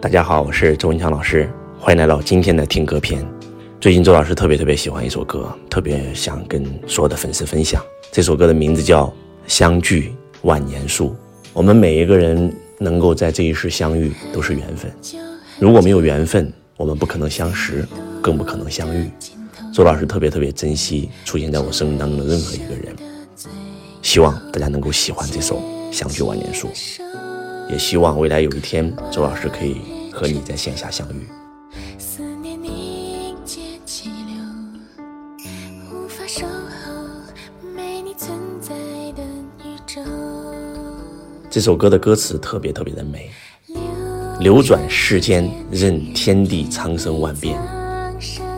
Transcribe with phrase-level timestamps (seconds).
[0.00, 3.26] 大家好，我是周文强老师，欢迎来到今天的听歌篇。
[3.80, 7.82] 最近周老师特别特别喜欢一首歌，特别想跟所有的粉丝分享。
[8.12, 9.06] 这首歌的名字叫
[9.48, 11.08] 《相聚万年树》。
[11.52, 14.88] 我们每一个人能够在这一世相遇，都是缘分。
[15.58, 17.84] 如果没有缘分，我们不可能相识，
[18.22, 19.10] 更不可能相遇。
[19.74, 22.94] 周老师特别特别珍惜出现在我生命当中的任何一个人。
[24.00, 25.56] 希望大家能够喜欢这首
[25.92, 26.68] 《相聚万年树》。
[27.68, 31.28] 也希望未来有一天，周老师可以和你在线下相遇。
[41.50, 43.30] 这首歌的歌词特别特别的美，
[44.40, 47.60] 流转世间，任天地苍生万变，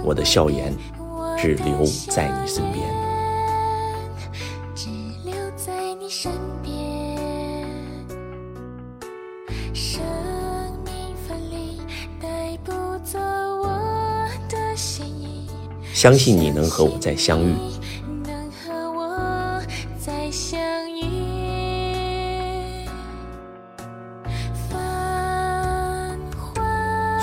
[0.04, 0.72] 我的笑颜
[1.36, 2.99] 只留在你身边。
[15.92, 17.54] 相信你能和我再相遇。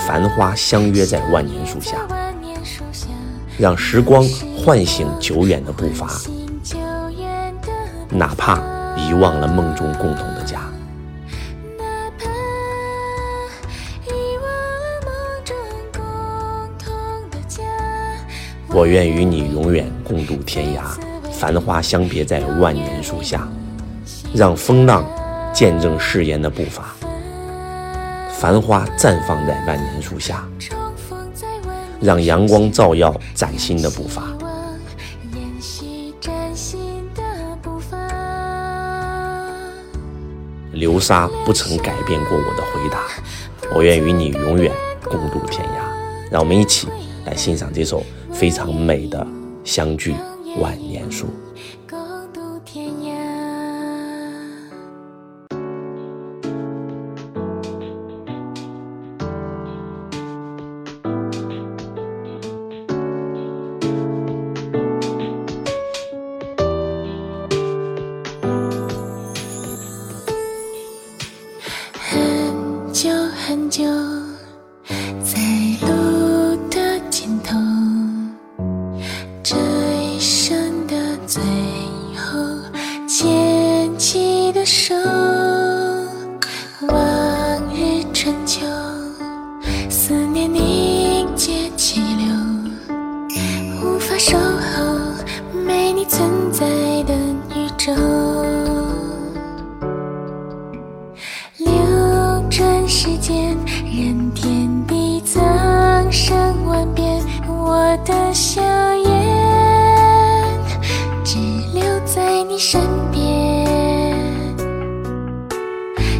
[0.05, 1.97] 繁花相约在万年树下，
[3.57, 4.23] 让时光
[4.57, 6.07] 唤醒久远的步伐，
[8.09, 8.57] 哪怕
[8.95, 10.61] 遗忘了梦中共同的家。
[18.77, 20.83] 我愿与你永远共度天涯，
[21.31, 23.49] 繁花相别在万年树下，
[24.35, 25.03] 让风浪
[25.51, 26.93] 见证誓言的步伐。
[28.29, 30.47] 繁花绽放在万年树下，
[31.99, 34.21] 让阳光照耀崭新的步伐。
[40.71, 42.99] 流沙不曾改变过我的回答，
[43.75, 44.71] 我愿与你永远
[45.03, 46.29] 共度天涯。
[46.29, 46.87] 让我们一起
[47.25, 48.03] 来欣赏这首。
[48.39, 49.25] 非常美的
[49.63, 50.13] 相聚
[50.61, 51.25] 万年树。
[71.99, 74.36] 很久很久。
[84.67, 85.16] 手，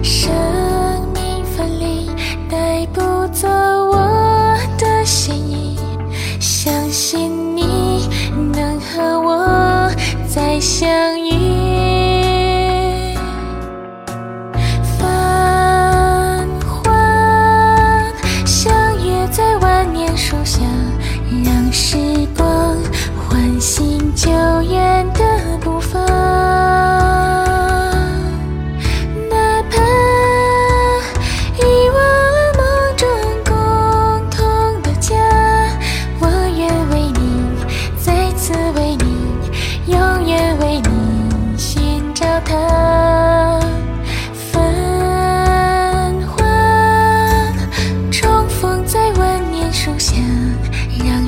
[0.04, 0.47] 相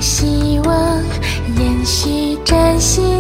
[0.02, 1.04] 希望
[1.58, 3.19] 延续崭新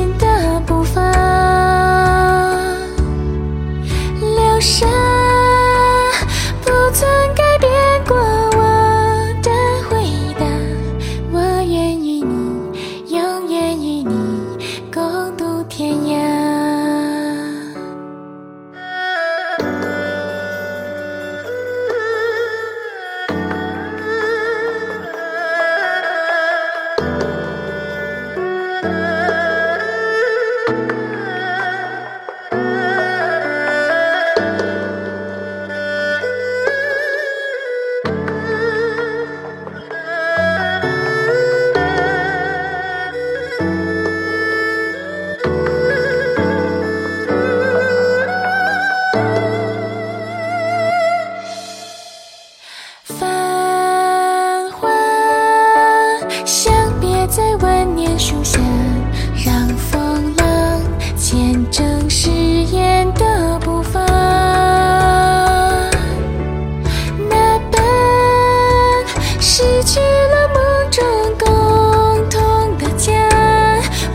[69.51, 71.03] 失去了梦中
[71.39, 73.11] 共同的家，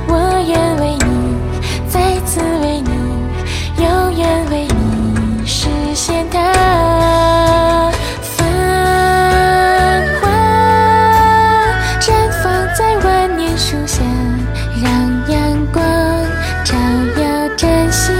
[0.06, 0.12] 我
[0.46, 1.36] 愿为你，
[1.88, 2.88] 再次为你，
[3.82, 7.90] 永远为你实现它。
[8.22, 8.46] 繁
[10.20, 10.28] 花
[11.98, 12.44] 绽放
[12.78, 14.04] 在万年树下，
[14.80, 14.88] 让
[15.28, 15.82] 阳光
[16.64, 16.76] 照
[17.20, 18.12] 耀珍惜。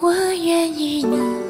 [0.00, 1.41] 我愿与你。